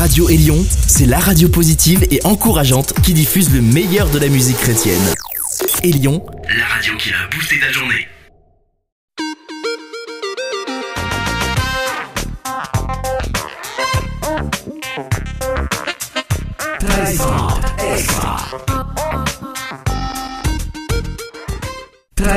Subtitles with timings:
[0.00, 4.56] Radio Élion, c'est la radio positive et encourageante qui diffuse le meilleur de la musique
[4.56, 4.98] chrétienne.
[5.82, 6.24] Élion,
[6.56, 8.08] la radio qui a boosté ta journée.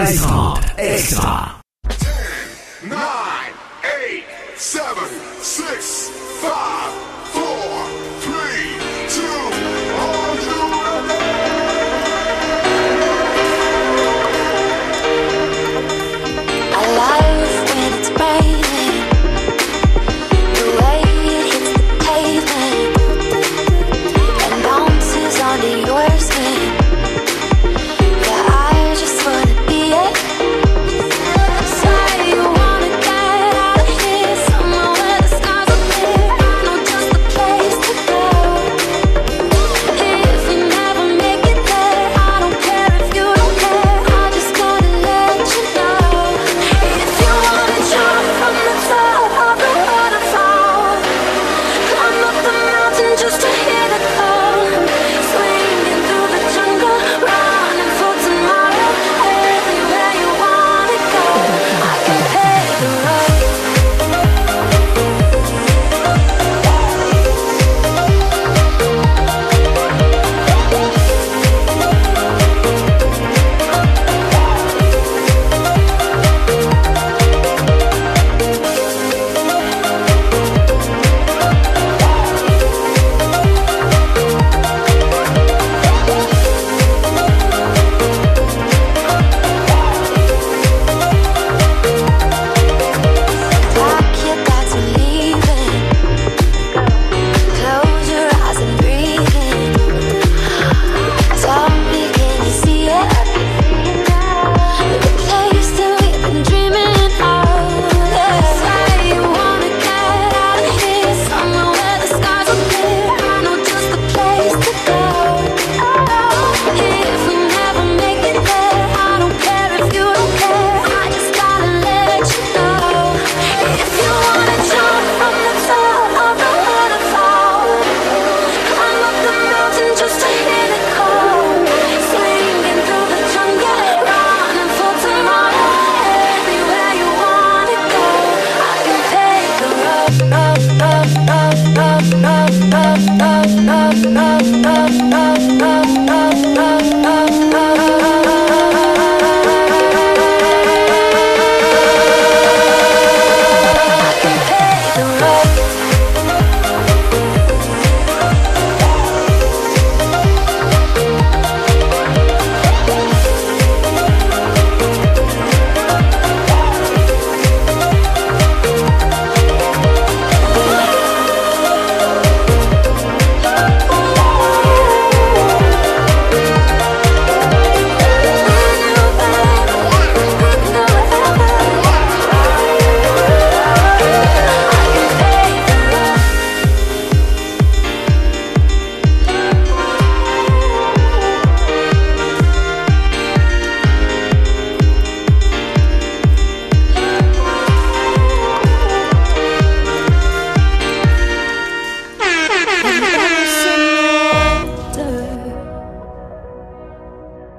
[0.01, 0.59] extra.
[0.77, 1.62] extra.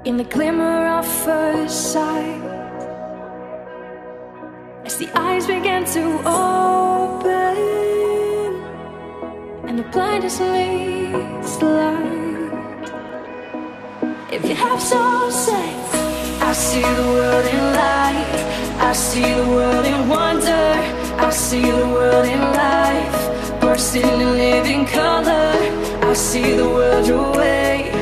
[0.05, 2.41] In the glimmer of first sight,
[4.85, 7.57] as the eyes began to open,
[9.67, 12.51] and the blindness leads the light.
[14.31, 15.73] If you have so say,
[16.39, 20.67] I see the world in light, I see the world in wonder,
[21.17, 25.57] I see the world in life, bursting in living color,
[26.03, 27.94] I see the world your way.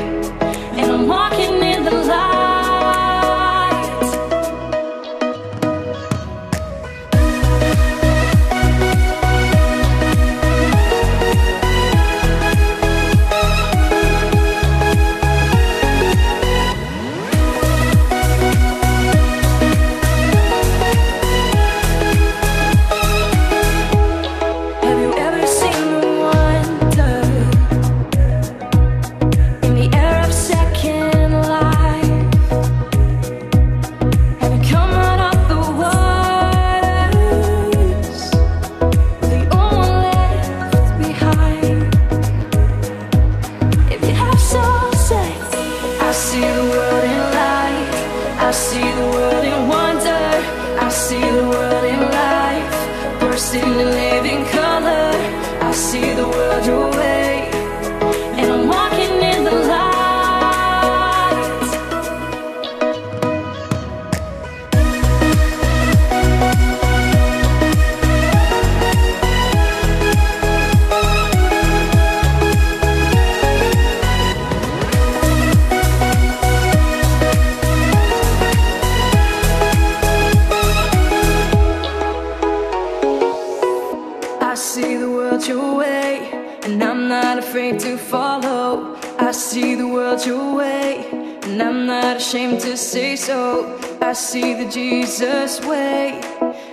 [86.64, 88.96] And I'm not afraid to follow.
[89.18, 91.06] I see the world your way,
[91.42, 93.78] and I'm not ashamed to say so.
[94.00, 96.20] I see the Jesus way,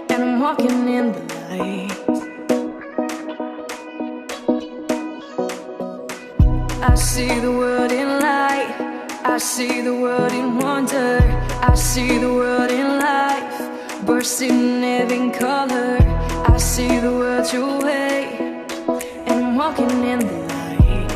[0.09, 1.91] and I'm walking in the light.
[6.81, 8.73] I see the world in light,
[9.25, 11.19] I see the world in wonder,
[11.61, 15.97] I see the world in life, bursting in living color.
[16.47, 18.50] I see the world your way,
[19.61, 21.11] walking in the light.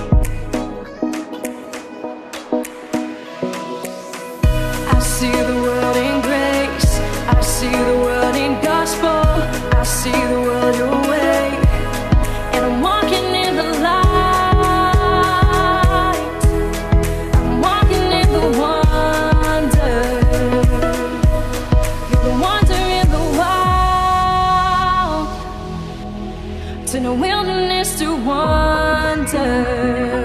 [4.96, 6.92] I see the world in grace,
[7.38, 9.26] I see the world in gospel,
[9.80, 10.95] I see the world
[26.86, 30.25] Turn the wilderness to wonder.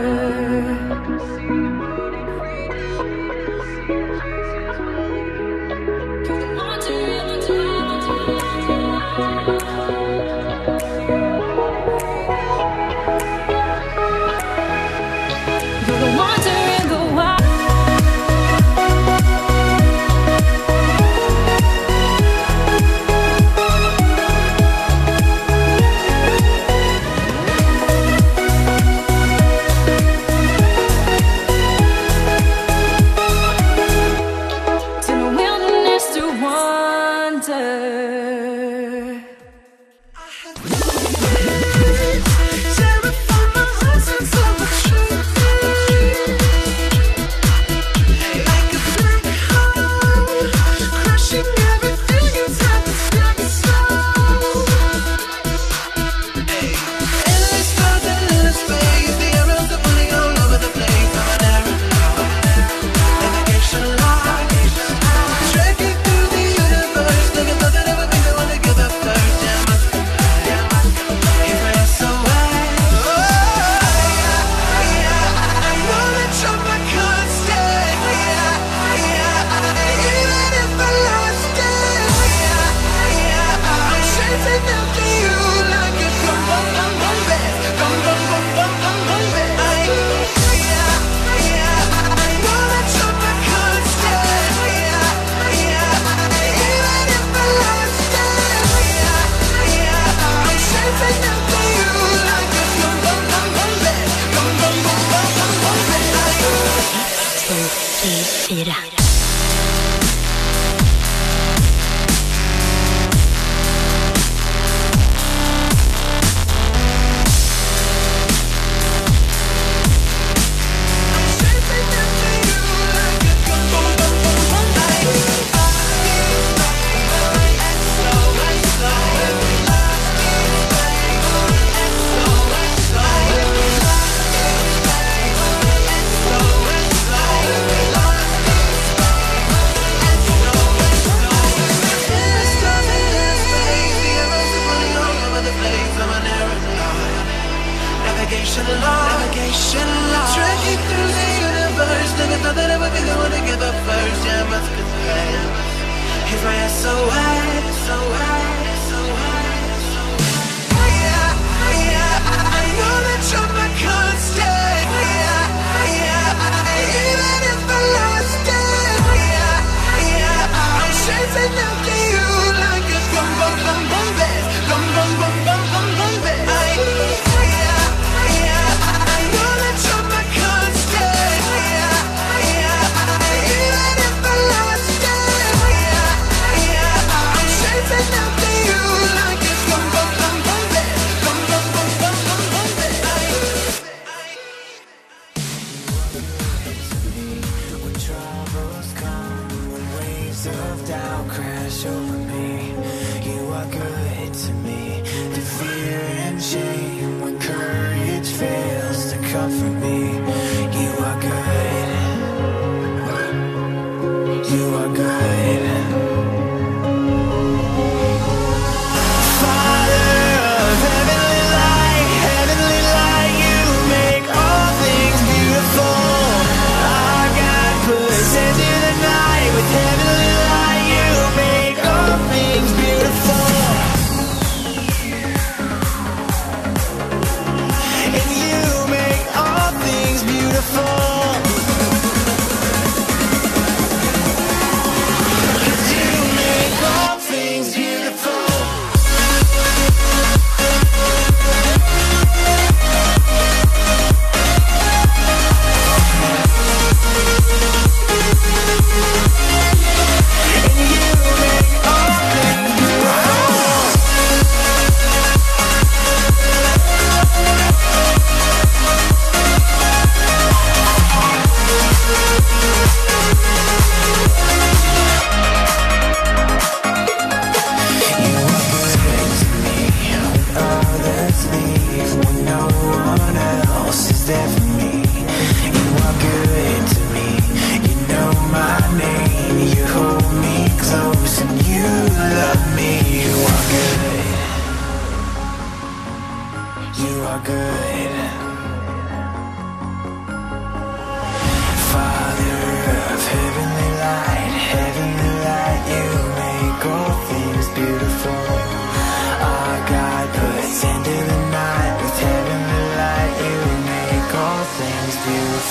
[283.90, 284.69] Vocês devem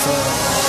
[0.00, 0.59] for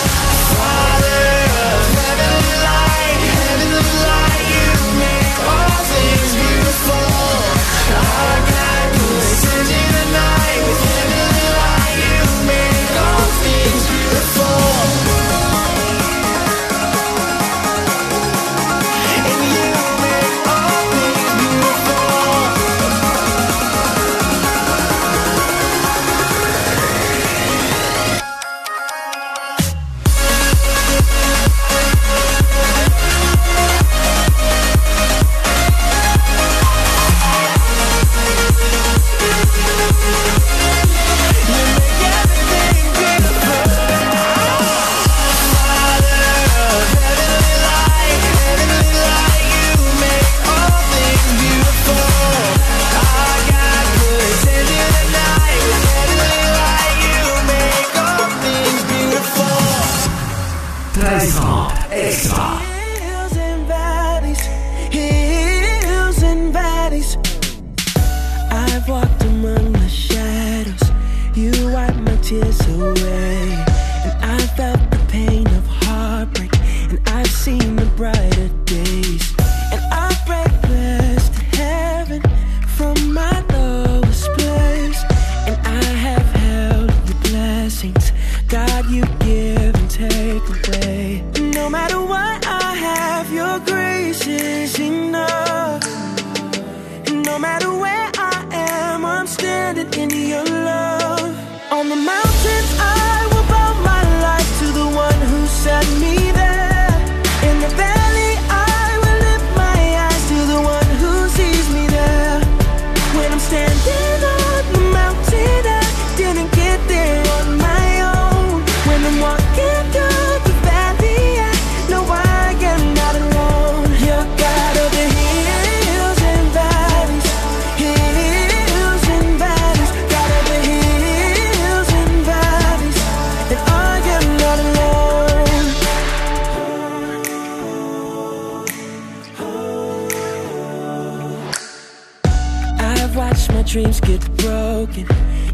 [143.41, 145.07] watch my dreams get broken.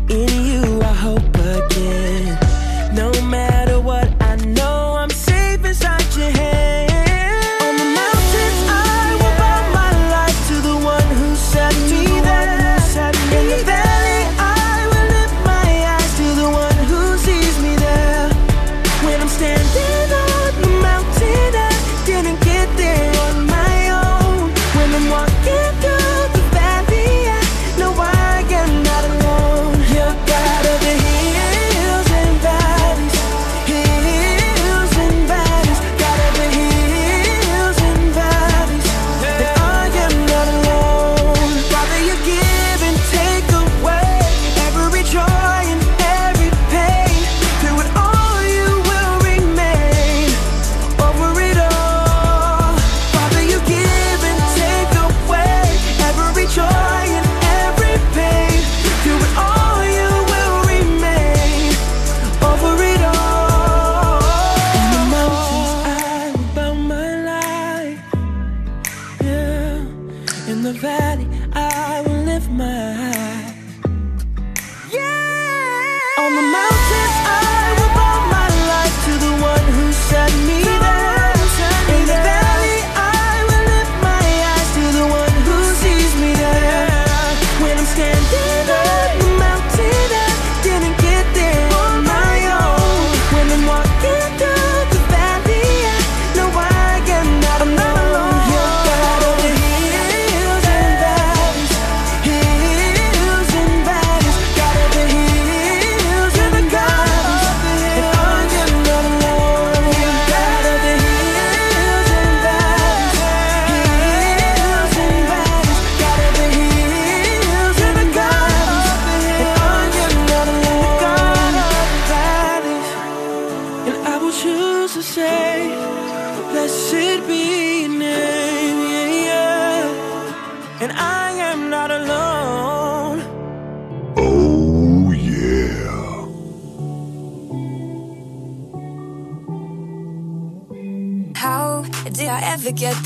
[0.09, 2.37] In you, I hope again.
[2.93, 4.16] No matter what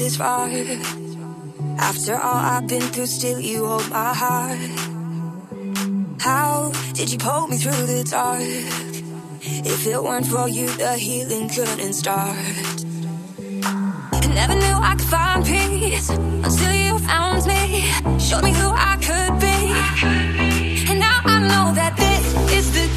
[0.02, 0.50] this far.
[1.78, 4.58] After all I've been through, still you hold my heart.
[6.20, 8.42] How did you pull me through the dark?
[9.74, 12.36] If it weren't for you, the healing couldn't start.
[13.64, 17.62] I never knew I could find peace until you found me.
[18.28, 19.58] Showed me who I could be.
[20.90, 22.26] And now I know that this
[22.58, 22.91] is the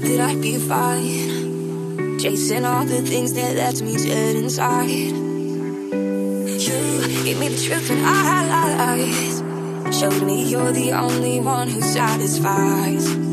[0.00, 2.18] thought that I'd be fine.
[2.18, 4.88] Chasing all the things that left me dead inside.
[4.88, 5.14] You
[7.24, 9.42] gave me the truth when I had lies.
[9.98, 13.29] Showed me you're the only one who satisfies.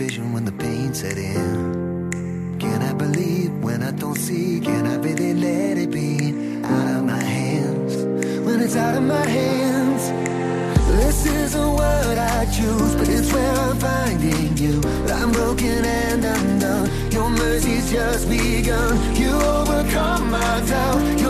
[0.00, 2.56] vision when the pain set in?
[2.58, 4.58] Can I believe when I don't see?
[4.58, 6.14] Can I really let it be
[6.64, 7.92] out of my hands?
[8.46, 10.02] When it's out of my hands.
[11.00, 14.80] This is a word I choose, but it's where I'm finding you.
[15.18, 16.88] I'm broken and undone.
[17.12, 18.92] Your mercy's just begun.
[19.22, 21.20] You overcome my doubt.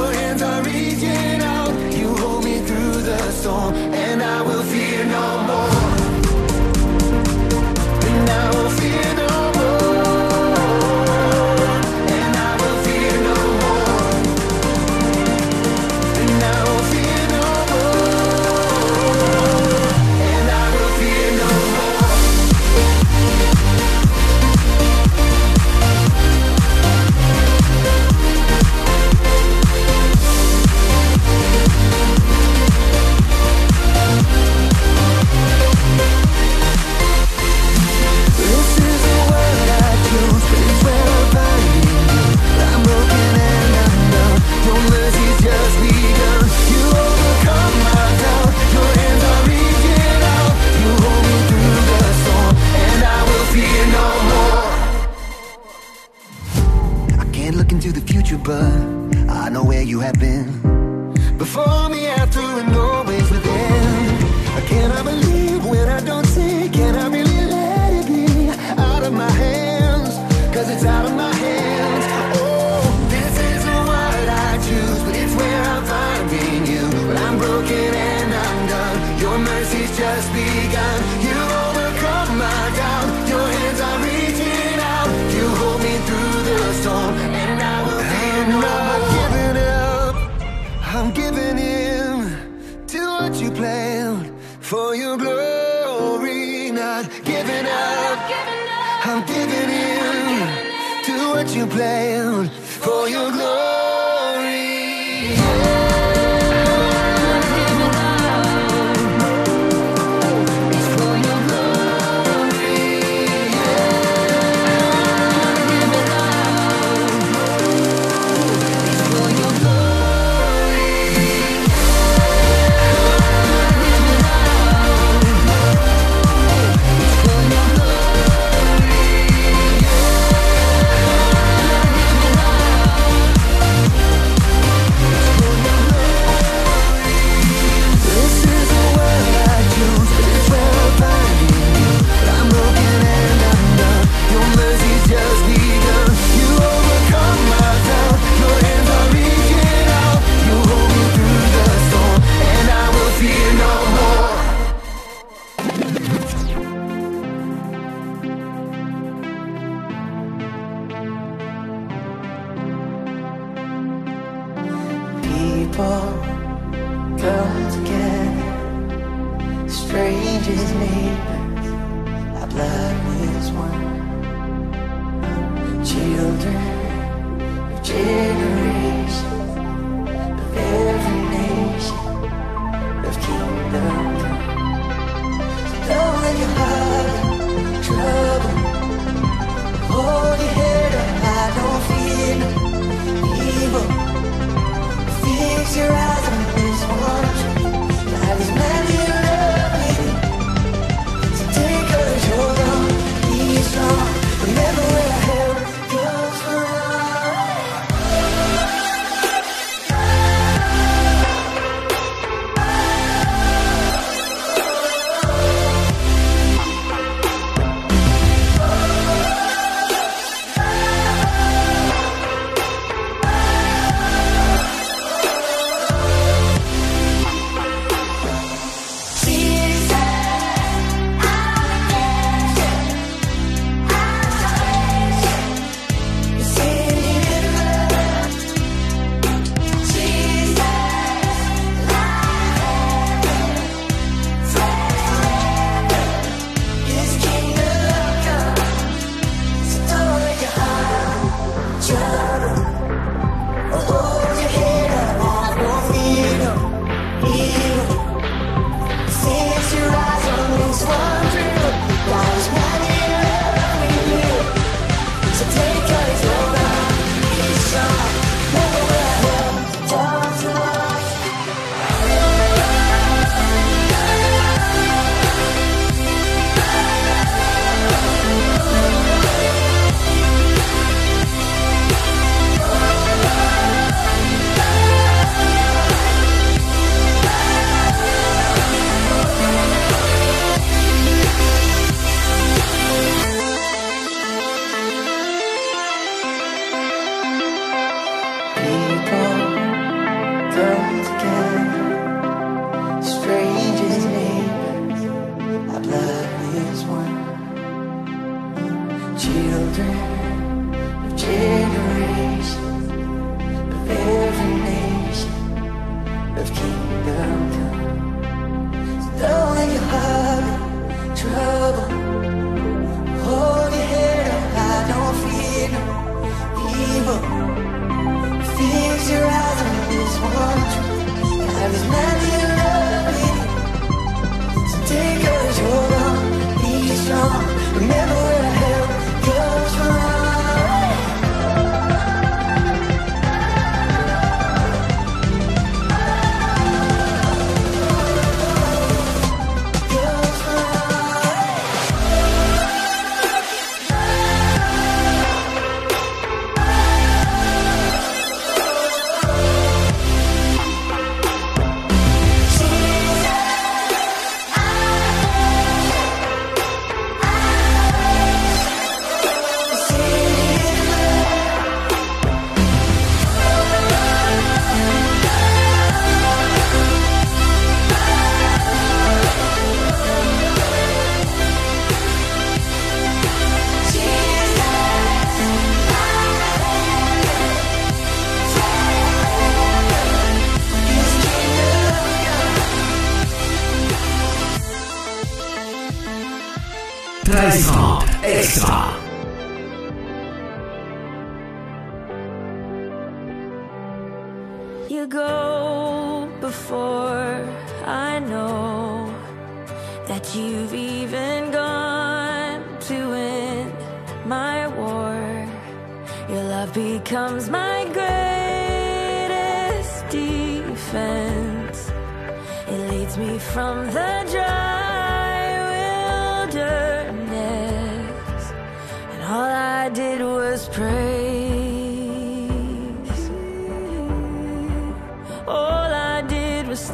[316.41, 316.80] Of kingdom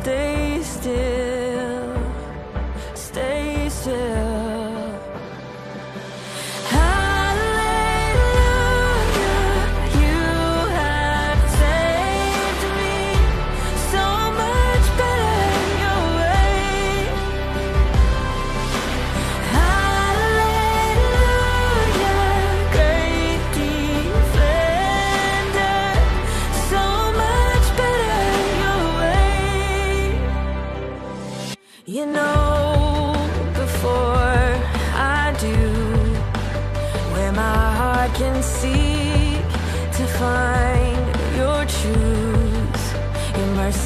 [0.06, 1.15] did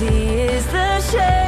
[0.00, 1.39] mercy is the shade